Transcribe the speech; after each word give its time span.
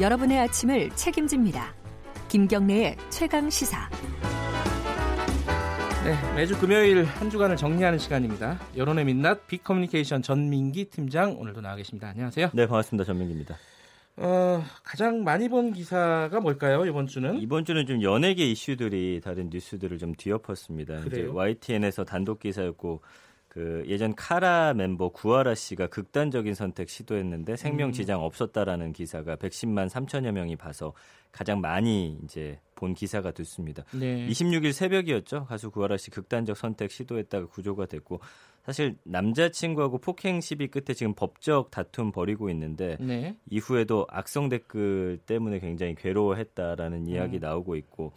여러분의 0.00 0.38
아침을 0.38 0.90
책임집니다. 0.90 1.74
김경래의 2.28 2.96
최강 3.10 3.50
시사. 3.50 3.90
네, 6.04 6.34
매주 6.36 6.56
금요일 6.56 7.02
한 7.04 7.28
주간을 7.28 7.56
정리하는 7.56 7.98
시간입니다. 7.98 8.60
여론의 8.76 9.04
민낯 9.06 9.48
빅커뮤니케이션 9.48 10.22
전민기 10.22 10.84
팀장 10.84 11.36
오늘도 11.40 11.62
나와 11.62 11.74
계십니다. 11.74 12.08
안녕하세요. 12.10 12.50
네, 12.54 12.66
반갑습니다. 12.66 13.04
전민기입니다. 13.04 13.56
어, 14.18 14.62
가장 14.84 15.24
많이 15.24 15.48
본 15.48 15.72
기사가 15.72 16.38
뭘까요? 16.40 16.86
이번 16.86 17.08
주는? 17.08 17.36
이번 17.40 17.64
주는 17.64 17.84
좀 17.84 18.00
연예계 18.00 18.48
이슈들이 18.48 19.20
다른 19.22 19.50
뉴스들을 19.50 19.98
좀 19.98 20.14
뒤엎었습니다. 20.14 21.00
그래요? 21.00 21.24
이제 21.24 21.26
YTN에서 21.26 22.04
단독 22.04 22.38
기사였고 22.38 23.02
그 23.48 23.82
예전 23.86 24.14
카라 24.14 24.74
멤버 24.74 25.08
구하라 25.08 25.54
씨가 25.54 25.86
극단적인 25.88 26.54
선택 26.54 26.88
시도했는데 26.90 27.56
생명 27.56 27.92
지장 27.92 28.22
없었다라는 28.22 28.92
기사가 28.92 29.36
110만 29.36 29.88
3천여 29.88 30.32
명이 30.32 30.56
봐서 30.56 30.92
가장 31.32 31.60
많이 31.60 32.18
이제 32.24 32.60
본 32.74 32.94
기사가 32.94 33.32
됐습니다. 33.32 33.84
네. 33.92 34.26
26일 34.28 34.72
새벽이었죠. 34.72 35.46
가수 35.46 35.70
구하라 35.70 35.96
씨 35.96 36.10
극단적 36.10 36.56
선택 36.56 36.90
시도했다가 36.90 37.46
구조가 37.46 37.86
됐고 37.86 38.20
사실 38.64 38.98
남자친구하고 39.04 39.98
폭행 39.98 40.42
시비 40.42 40.68
끝에 40.68 40.94
지금 40.94 41.14
법적 41.14 41.70
다툼 41.70 42.12
벌이고 42.12 42.50
있는데 42.50 42.98
네. 43.00 43.36
이후에도 43.50 44.06
악성 44.10 44.50
댓글 44.50 45.18
때문에 45.24 45.58
굉장히 45.58 45.94
괴로워했다라는 45.94 47.06
이야기 47.06 47.38
음. 47.38 47.40
나오고 47.40 47.76
있고 47.76 48.12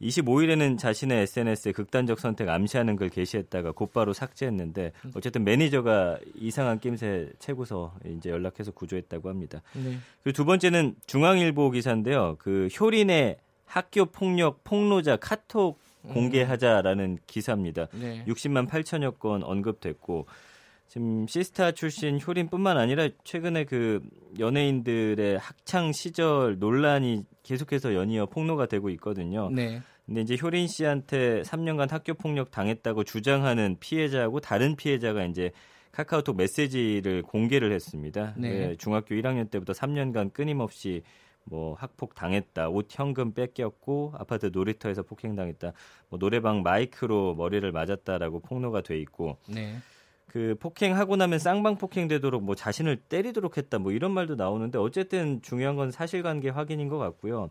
25일에는 0.00 0.78
자신의 0.78 1.22
SNS에 1.22 1.72
극단적 1.72 2.20
선택 2.20 2.48
암시하는 2.48 2.96
글 2.96 3.08
게시했다가 3.10 3.72
곧바로 3.72 4.12
삭제했는데 4.12 4.92
음. 5.04 5.12
어쨌든 5.14 5.44
매니저가 5.44 6.18
이상한 6.36 6.80
낌새 6.80 7.30
채고서 7.38 7.94
이제 8.06 8.30
연락해서 8.30 8.72
구조했다고 8.72 9.28
합니다. 9.28 9.62
네. 9.74 9.98
그리고 10.22 10.36
두 10.36 10.44
번째는 10.44 10.96
중앙일보 11.06 11.70
기사인데요. 11.70 12.36
그 12.38 12.68
효린의 12.68 13.38
학교 13.66 14.06
폭력 14.06 14.64
폭로자 14.64 15.16
카톡 15.16 15.78
공개하자라는 16.08 17.18
기사입니다. 17.26 17.88
네. 17.92 18.24
60만 18.26 18.68
8천여 18.68 19.18
건 19.18 19.42
언급됐고 19.42 20.26
지금 20.90 21.24
시스타 21.28 21.70
출신 21.70 22.18
효린뿐만 22.20 22.76
아니라 22.76 23.08
최근에 23.22 23.62
그 23.62 24.00
연예인들의 24.40 25.38
학창 25.38 25.92
시절 25.92 26.58
논란이 26.58 27.26
계속해서 27.44 27.94
연이어 27.94 28.26
폭로가 28.26 28.66
되고 28.66 28.90
있거든요. 28.90 29.50
네. 29.50 29.80
근데 30.04 30.22
이제 30.22 30.36
효린 30.42 30.66
씨한테 30.66 31.42
3년간 31.42 31.90
학교 31.90 32.14
폭력 32.14 32.50
당했다고 32.50 33.04
주장하는 33.04 33.76
피해자하고 33.78 34.40
다른 34.40 34.74
피해자가 34.74 35.26
이제 35.26 35.52
카카오톡 35.92 36.36
메시지를 36.36 37.22
공개를 37.22 37.70
했습니다. 37.70 38.34
네. 38.36 38.48
네, 38.50 38.76
중학교 38.76 39.14
1학년 39.14 39.48
때부터 39.48 39.72
3년간 39.72 40.32
끊임없이 40.32 41.02
뭐 41.44 41.74
학폭 41.74 42.16
당했다, 42.16 42.68
옷 42.68 42.88
현금 42.90 43.32
뺏겼고 43.32 44.14
아파트 44.18 44.50
놀이터에서 44.52 45.04
폭행당했다, 45.04 45.72
뭐 46.08 46.18
노래방 46.18 46.64
마이크로 46.64 47.36
머리를 47.36 47.70
맞았다라고 47.70 48.40
폭로가 48.40 48.80
돼 48.80 48.98
있고 48.98 49.38
네. 49.46 49.76
그 50.30 50.54
폭행하고 50.60 51.16
나면 51.16 51.40
쌍방 51.40 51.76
폭행되도록 51.76 52.44
뭐 52.44 52.54
자신을 52.54 52.98
때리도록 52.98 53.58
했다 53.58 53.80
뭐 53.80 53.90
이런 53.90 54.12
말도 54.12 54.36
나오는데 54.36 54.78
어쨌든 54.78 55.42
중요한 55.42 55.74
건 55.74 55.90
사실관계 55.90 56.50
확인인 56.50 56.88
것 56.88 56.98
같고요. 56.98 57.50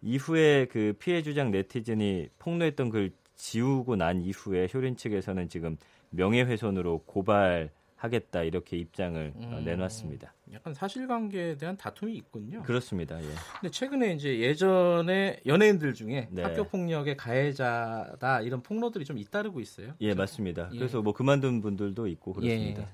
이후에 0.00 0.66
그 0.66 0.94
피해 1.00 1.22
주장 1.22 1.50
네티즌이 1.50 2.28
폭로했던 2.38 2.90
글 2.90 3.10
지우고 3.34 3.96
난 3.96 4.22
이후에 4.22 4.68
효린 4.72 4.96
측에서는 4.96 5.48
지금 5.48 5.76
명예훼손으로 6.10 7.02
고발 7.04 7.70
하겠다 8.00 8.42
이렇게 8.42 8.78
입장을 8.78 9.32
어, 9.36 9.56
음. 9.58 9.64
내놨습니다. 9.64 10.32
약간 10.54 10.72
사실관계에 10.72 11.58
대한 11.58 11.76
다툼이 11.76 12.14
있군요. 12.14 12.62
그렇습니다. 12.62 13.20
예. 13.22 13.26
근데 13.60 13.70
최근에 13.70 14.14
이제 14.14 14.38
예전에 14.40 15.38
연예인들 15.44 15.92
중에 15.94 16.28
네. 16.32 16.42
학교 16.42 16.64
폭력의 16.64 17.16
가해자다 17.18 18.40
이런 18.40 18.62
폭로들이 18.62 19.04
좀 19.04 19.18
잇따르고 19.18 19.60
있어요. 19.60 19.92
예, 20.00 20.14
맞습니다. 20.14 20.70
예. 20.72 20.78
그래서 20.78 21.02
뭐 21.02 21.12
그만둔 21.12 21.60
분들도 21.60 22.06
있고 22.08 22.32
그렇습니다. 22.32 22.80
예. 22.80 22.84
예. 22.86 22.88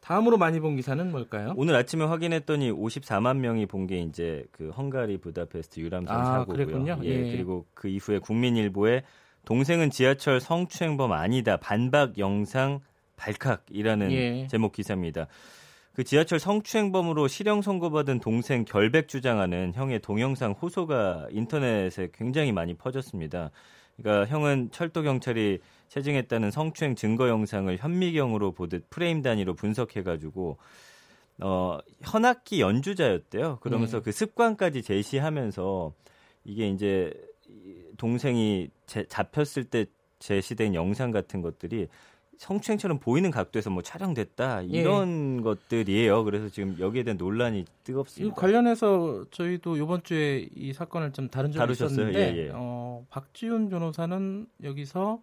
다음으로 0.00 0.36
많이 0.38 0.60
본 0.60 0.76
기사는 0.76 1.10
뭘까요? 1.10 1.52
오늘 1.56 1.74
아침에 1.74 2.04
확인했더니 2.04 2.70
54만 2.70 3.38
명이 3.38 3.66
본 3.66 3.84
게 3.86 3.98
이제 4.00 4.46
그 4.52 4.70
헝가리 4.70 5.18
부다페스트 5.18 5.80
유람선 5.80 6.16
아, 6.16 6.24
사고고요. 6.24 6.56
그랬군요. 6.56 7.00
예, 7.02 7.08
예. 7.08 7.32
그리고 7.32 7.66
그 7.74 7.88
이후에 7.88 8.18
국민일보에 8.18 9.02
동생은 9.44 9.90
지하철 9.90 10.40
성추행범 10.40 11.12
아니다. 11.12 11.58
반박 11.58 12.16
영상 12.18 12.80
발칵이라는 13.16 14.12
예. 14.12 14.46
제목 14.48 14.72
기사입니다. 14.72 15.26
그 15.92 16.02
지하철 16.02 16.40
성추행범으로 16.40 17.28
실형 17.28 17.62
선고받은 17.62 18.18
동생 18.20 18.64
결백 18.64 19.06
주장하는 19.08 19.72
형의 19.74 20.00
동영상 20.00 20.52
호소가 20.52 21.28
인터넷에 21.30 22.08
굉장히 22.12 22.50
많이 22.52 22.74
퍼졌습니다. 22.74 23.50
그러니까 23.96 24.26
형은 24.28 24.70
철도 24.72 25.02
경찰이 25.02 25.60
체증했다는 25.88 26.50
성추행 26.50 26.96
증거 26.96 27.28
영상을 27.28 27.76
현미경으로 27.76 28.52
보듯 28.52 28.90
프레임 28.90 29.22
단위로 29.22 29.54
분석해가지고 29.54 30.58
어 31.40 31.78
현악기 32.02 32.60
연주자였대요. 32.60 33.58
그러면서 33.60 33.98
네. 33.98 34.04
그 34.04 34.10
습관까지 34.12 34.82
제시하면서 34.82 35.92
이게 36.44 36.68
이제 36.68 37.12
이 37.48 37.76
동생이 37.96 38.68
제- 38.86 39.04
잡혔을 39.06 39.64
때 39.64 39.86
제시된 40.18 40.74
영상 40.74 41.12
같은 41.12 41.40
것들이 41.40 41.86
성추행처럼 42.38 42.98
보이는 42.98 43.30
각도에서 43.30 43.70
뭐 43.70 43.82
촬영됐다 43.82 44.64
예. 44.64 44.68
이런 44.68 45.42
것들이에요. 45.42 46.24
그래서 46.24 46.48
지금 46.48 46.76
여기에 46.78 47.04
대한 47.04 47.16
논란이 47.16 47.60
이 47.60 47.64
뜨겁습니다. 47.84 48.34
관련해서 48.34 49.24
저희도 49.30 49.76
이번 49.76 50.02
주에 50.02 50.48
이 50.54 50.72
사건을 50.72 51.12
좀 51.12 51.28
다룬 51.28 51.52
적이 51.52 51.58
다루셨어요? 51.60 52.10
있었는데 52.10 52.36
예, 52.36 52.46
예. 52.46 52.50
어, 52.54 53.04
박지훈 53.10 53.68
변호사는 53.68 54.46
여기서 54.62 55.20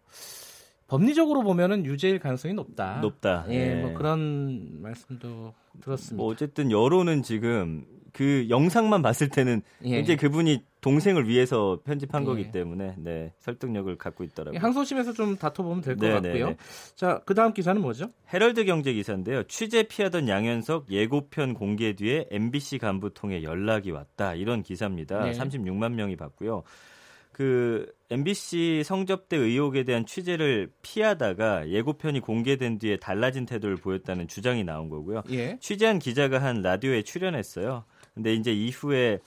법리적으로 0.87 1.41
보면은 1.43 1.85
유죄일 1.85 2.19
가능성이 2.19 2.53
높다. 2.53 2.99
높다. 2.99 3.45
예, 3.49 3.77
예. 3.77 3.81
뭐 3.81 3.93
그런 3.93 4.81
말씀도 4.81 5.53
들었습니다. 5.81 6.21
뭐 6.21 6.31
어쨌든 6.31 6.69
여론은 6.69 7.23
지금 7.23 7.85
그 8.11 8.47
영상만 8.49 9.01
봤을 9.01 9.29
때는 9.29 9.61
예. 9.85 9.99
이제 9.99 10.15
그분이 10.15 10.63
동생을 10.81 11.27
위해서 11.27 11.79
편집한 11.85 12.23
예. 12.23 12.25
거기 12.25 12.51
때문에 12.51 12.95
네, 12.97 13.33
설득력을 13.39 13.95
갖고 13.97 14.23
있더라고요. 14.23 14.59
항소심에서 14.59 15.13
좀 15.13 15.37
다퉈보면 15.37 15.81
될것 15.81 16.01
네, 16.01 16.11
같고요. 16.13 16.45
네, 16.47 16.51
네. 16.53 16.57
자, 16.95 17.21
그 17.25 17.35
다음 17.35 17.53
기사는 17.53 17.79
뭐죠? 17.79 18.09
헤럴드 18.33 18.65
경제 18.65 18.91
기사인데요. 18.91 19.43
취재 19.43 19.83
피하던 19.83 20.27
양현석 20.27 20.91
예고편 20.91 21.53
공개 21.53 21.93
뒤에 21.93 22.27
MBC 22.31 22.79
간부 22.79 23.13
통해 23.13 23.43
연락이 23.43 23.91
왔다. 23.91 24.33
이런 24.33 24.63
기사입니다. 24.63 25.23
네. 25.25 25.31
36만 25.33 25.93
명이 25.93 26.15
봤고요. 26.15 26.63
그 27.31 27.91
MBC 28.09 28.83
성접대 28.83 29.37
의혹에 29.37 29.83
대한 29.83 30.05
취재를 30.05 30.71
피하다가 30.81 31.69
예고편이 31.69 32.19
공개된 32.19 32.79
뒤에 32.79 32.97
달라진 32.97 33.45
태도를 33.45 33.77
보였다는 33.77 34.27
주장이 34.27 34.63
나온 34.63 34.89
거고요. 34.89 35.23
예. 35.31 35.57
취재한 35.59 35.99
기자가 35.99 36.41
한 36.41 36.61
라디오에 36.61 37.03
출연했어요. 37.03 37.85
근데 38.13 38.33
이제 38.33 38.51
이후에 38.51 39.19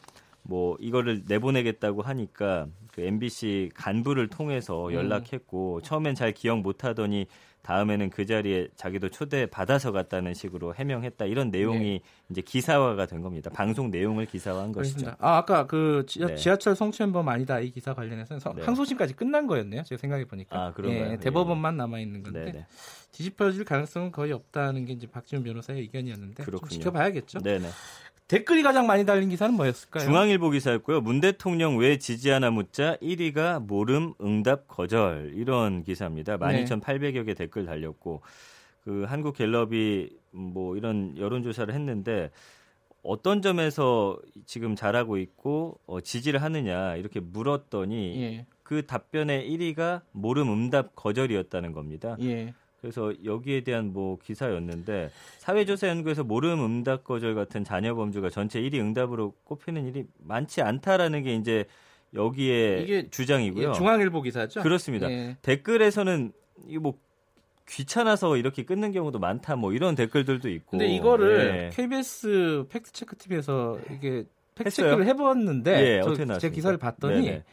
뭐 0.46 0.76
이거를 0.78 1.22
내보내겠다고 1.26 2.02
하니까 2.02 2.66
그 2.92 3.00
MBC 3.00 3.70
간부를 3.74 4.28
통해서 4.28 4.92
연락했고 4.92 5.80
처음엔 5.80 6.14
잘 6.14 6.32
기억 6.32 6.60
못 6.60 6.84
하더니 6.84 7.26
다음에는 7.62 8.10
그 8.10 8.26
자리에 8.26 8.68
자기도 8.76 9.08
초대 9.08 9.46
받아서 9.46 9.90
갔다는 9.90 10.34
식으로 10.34 10.74
해명했다. 10.74 11.24
이런 11.24 11.50
내용이 11.50 12.02
이제 12.28 12.42
기사화가 12.42 13.06
된 13.06 13.22
겁니다. 13.22 13.48
방송 13.54 13.90
내용을 13.90 14.26
기사화한 14.26 14.72
것이죠. 14.72 14.96
그렇습니다. 14.98 15.16
아, 15.26 15.38
아까 15.38 15.66
그 15.66 16.04
지하, 16.06 16.26
네. 16.28 16.34
지하 16.36 16.56
철 16.58 16.76
성추행범 16.76 17.26
아니다 17.26 17.60
이 17.60 17.70
기사 17.70 17.94
관련해서 17.94 18.38
서- 18.38 18.52
네. 18.54 18.62
항소심까지 18.64 19.14
끝난 19.14 19.46
거였네요. 19.46 19.82
제가 19.84 19.98
생각해 19.98 20.26
보니까. 20.26 20.62
아, 20.66 20.72
그런가요? 20.74 21.12
예, 21.12 21.16
대법원만 21.16 21.78
남아 21.78 22.00
있는 22.00 22.22
건데 22.22 22.44
네, 22.44 22.52
네. 22.52 22.66
뒤집혀질 23.12 23.64
가능성은 23.64 24.12
거의 24.12 24.32
없다는 24.32 24.84
게 24.84 24.92
이제 24.92 25.06
박지훈 25.06 25.42
변호사의 25.42 25.80
의견이었는데. 25.80 26.44
지켜봐야겠죠. 26.68 27.38
네, 27.38 27.58
네. 27.58 27.68
댓글이 28.28 28.62
가장 28.62 28.86
많이 28.86 29.04
달린 29.04 29.28
기사는 29.28 29.54
뭐였을까요? 29.54 30.04
중앙일보 30.04 30.50
기사였고요. 30.50 31.00
문 31.02 31.20
대통령 31.20 31.76
왜 31.76 31.98
지지하나 31.98 32.50
묻자 32.50 32.96
1위가 32.96 33.64
모름, 33.64 34.14
응답, 34.20 34.66
거절 34.66 35.32
이런 35.34 35.82
기사입니다. 35.84 36.38
네. 36.38 36.64
12,800여 36.64 37.26
개 37.26 37.34
댓글 37.34 37.66
달렸고 37.66 38.22
그 38.84 39.04
한국 39.06 39.36
갤럽이 39.36 40.08
뭐 40.30 40.76
이런 40.76 41.16
여론 41.18 41.42
조사를 41.42 41.72
했는데 41.72 42.30
어떤 43.02 43.42
점에서 43.42 44.18
지금 44.46 44.74
잘하고 44.74 45.18
있고 45.18 45.78
어, 45.86 46.00
지지를 46.00 46.42
하느냐 46.42 46.96
이렇게 46.96 47.20
물었더니 47.20 48.22
예, 48.22 48.46
그 48.62 48.86
답변의 48.86 49.50
1위가 49.50 50.00
모름, 50.12 50.50
응답, 50.50 50.96
거절이었다는 50.96 51.72
겁니다. 51.72 52.16
예. 52.20 52.54
그래서 52.84 53.14
여기에 53.24 53.62
대한 53.62 53.94
뭐 53.94 54.18
기사였는데 54.22 55.10
사회조사 55.38 55.88
연구에서 55.88 56.22
모름 56.22 56.62
응답 56.62 57.02
거절 57.02 57.34
같은 57.34 57.64
잔여 57.64 57.94
범주가 57.94 58.28
전체 58.28 58.60
1위 58.60 58.74
응답으로 58.78 59.32
꼽히는 59.44 59.86
일이 59.86 60.04
많지 60.18 60.60
않다라는 60.60 61.22
게 61.22 61.34
이제 61.34 61.64
여기에 62.12 62.82
이게 62.82 63.08
주장이고요. 63.08 63.70
예, 63.70 63.72
중앙일보 63.72 64.20
기사죠. 64.20 64.60
그렇습니다. 64.60 65.10
예. 65.10 65.38
댓글에서는 65.40 66.32
이뭐 66.68 66.98
귀찮아서 67.66 68.36
이렇게 68.36 68.66
끊는 68.66 68.92
경우도 68.92 69.18
많다 69.18 69.56
뭐 69.56 69.72
이런 69.72 69.94
댓글들도 69.94 70.50
있고. 70.50 70.72
근데 70.72 70.86
이거를 70.86 71.40
예. 71.40 71.70
KBS 71.74 72.66
팩트 72.68 72.92
체크 72.92 73.16
TV에서 73.16 73.78
이게 73.90 74.24
팩트 74.56 74.72
체크를 74.72 75.06
해봤는데 75.06 75.80
예, 75.80 76.00
저, 76.02 76.10
어떻게 76.10 76.38
제 76.38 76.50
기사를 76.50 76.76
봤더니 76.76 77.22
네네. 77.22 77.44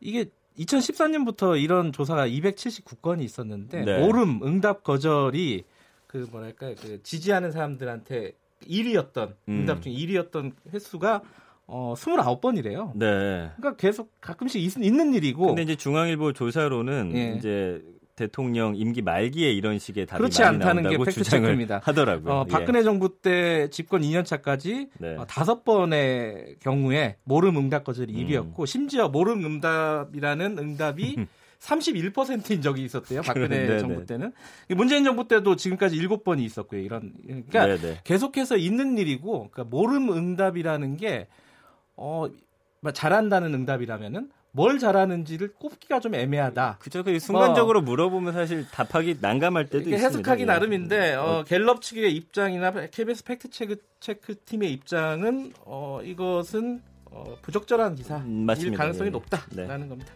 이게 0.00 0.30
2014년부터 0.58 1.60
이런 1.60 1.92
조사가 1.92 2.28
279건이 2.28 3.22
있었는데 3.22 3.84
네. 3.84 4.06
모름, 4.06 4.40
응답 4.42 4.82
거절이 4.82 5.64
그 6.06 6.26
뭐랄까 6.30 6.74
그 6.74 7.02
지지하는 7.02 7.52
사람들한테 7.52 8.32
1위였던 8.62 9.34
음. 9.48 9.60
응답 9.60 9.82
중 9.82 9.92
1위였던 9.92 10.52
횟수가 10.72 11.22
어 11.68 11.94
29번이래요. 11.96 12.96
네. 12.96 13.50
그러니까 13.56 13.76
계속 13.76 14.12
가끔씩 14.20 14.62
있, 14.62 14.76
있는 14.78 15.14
일이고 15.14 15.46
근데 15.48 15.62
이제 15.62 15.76
중앙일보 15.76 16.32
조사로는 16.32 17.12
예. 17.14 17.34
이제 17.36 17.82
대통령 18.16 18.74
임기 18.74 19.02
말기에 19.02 19.52
이런 19.52 19.78
식의 19.78 20.06
답이 20.06 20.18
그렇지 20.18 20.40
많이 20.40 20.56
않다는 20.56 20.82
게 20.84 20.88
나온다고 20.88 21.04
팩트 21.04 21.22
주장을 21.22 21.44
체크입니다. 21.44 21.80
하더라고요. 21.84 22.32
어, 22.32 22.44
예. 22.48 22.50
박근혜 22.50 22.82
정부 22.82 23.20
때 23.20 23.68
집권 23.70 24.00
2년 24.00 24.24
차까지 24.24 24.88
네. 24.98 25.16
어, 25.16 25.26
다섯 25.26 25.64
번의 25.64 26.56
경우에 26.60 27.16
모름 27.24 27.58
응답 27.58 27.84
거절이 27.84 28.14
음. 28.14 28.26
1위였고 28.26 28.66
심지어 28.66 29.08
모름 29.08 29.44
응답이라는 29.44 30.58
응답이 30.58 31.16
31%인 31.60 32.62
적이 32.62 32.84
있었대요. 32.84 33.22
박근혜 33.22 33.48
네네. 33.48 33.78
정부 33.80 34.06
때는. 34.06 34.32
문재인 34.68 35.04
정부 35.04 35.28
때도 35.28 35.56
지금까지 35.56 35.96
7번이 35.96 36.40
있었고요. 36.40 36.80
이런 36.80 37.12
그러니까 37.22 37.66
네네. 37.66 38.00
계속해서 38.04 38.56
있는 38.56 38.98
일이고 38.98 39.50
그러니까 39.50 39.64
모름 39.64 40.10
응답이라는 40.10 40.96
게 40.96 41.28
어, 41.96 42.26
뭐 42.80 42.92
잘한다는 42.92 43.52
응답이라면은 43.54 44.30
뭘 44.56 44.78
잘하는지를 44.78 45.52
꼽기가 45.58 46.00
좀 46.00 46.14
애매하다. 46.14 46.78
그죠. 46.80 47.04
그 47.04 47.18
순간적으로 47.18 47.82
물어보면 47.82 48.32
사실 48.32 48.66
답하기 48.70 49.18
난감할 49.20 49.66
때도 49.66 49.90
있습니다. 49.90 50.02
해석하기 50.02 50.42
예. 50.42 50.46
나름인데 50.46 51.14
어, 51.14 51.44
갤럽 51.46 51.82
측의 51.82 52.16
입장이나 52.16 52.72
KBS 52.90 53.24
팩트 53.24 53.50
체크, 53.50 53.76
체크 54.00 54.34
팀의 54.46 54.72
입장은 54.72 55.52
어, 55.66 56.00
이것은 56.02 56.80
어, 57.04 57.36
부적절한 57.42 57.96
기사일 57.96 58.22
음. 58.22 58.46
가능성이 58.74 59.08
예. 59.08 59.10
높다라는 59.10 59.90
겁니다. 59.90 60.10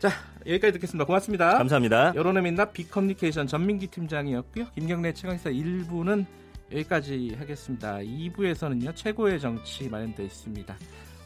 자 0.00 0.10
여기까지 0.44 0.72
듣겠습니다. 0.72 1.04
고맙습니다. 1.06 1.56
감사합니다. 1.56 2.12
여론의 2.16 2.42
민낯 2.42 2.72
빅커뮤니케이션 2.72 3.46
전민기 3.46 3.86
팀장이었고요. 3.86 4.66
김경래 4.74 5.14
최강시사 5.14 5.50
1부는 5.50 6.26
여기까지 6.72 7.36
하겠습니다. 7.38 7.98
2부에서는요 7.98 8.96
최고의 8.96 9.38
정치 9.38 9.88
마련되어 9.88 10.26
있습니다. 10.26 10.76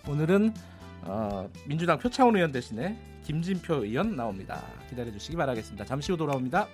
오늘은 0.07 0.53
어, 1.02 1.49
민주당 1.67 1.99
표창원 1.99 2.37
의원 2.37 2.52
대신에 2.52 2.97
김진표 3.25 3.85
의원 3.85 4.17
나옵니다. 4.17 4.62
기다려주시기 4.88 5.37
바라겠습니다. 5.37 5.85
잠시 5.85 6.12
후 6.12 6.19
돌아옵니다. 6.19 6.67